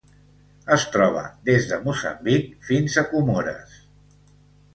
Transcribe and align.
Es 0.75 0.85
troba 0.95 1.21
des 1.49 1.67
de 1.73 1.79
Moçambic 1.83 2.49
fins 2.71 2.97
a 3.03 3.05
Comores. 3.13 3.79